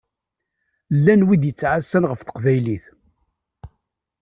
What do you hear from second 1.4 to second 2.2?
yettɛassan